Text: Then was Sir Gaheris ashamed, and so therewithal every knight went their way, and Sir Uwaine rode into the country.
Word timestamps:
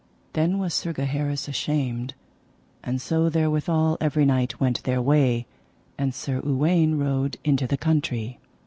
Then 0.33 0.57
was 0.57 0.73
Sir 0.73 0.93
Gaheris 0.93 1.47
ashamed, 1.47 2.15
and 2.83 2.99
so 2.99 3.29
therewithal 3.29 3.99
every 4.01 4.25
knight 4.25 4.59
went 4.59 4.81
their 4.81 4.99
way, 4.99 5.45
and 5.95 6.11
Sir 6.15 6.41
Uwaine 6.43 6.97
rode 6.97 7.37
into 7.43 7.67
the 7.67 7.77
country. 7.77 8.39